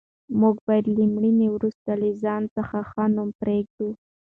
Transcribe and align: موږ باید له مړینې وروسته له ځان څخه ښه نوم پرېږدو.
موږ 0.39 0.55
باید 0.67 0.85
له 0.95 1.03
مړینې 1.15 1.47
وروسته 1.51 1.89
له 2.01 2.09
ځان 2.23 2.41
څخه 2.55 2.77
ښه 2.89 3.03
نوم 3.15 3.29
پرېږدو. 3.41 3.89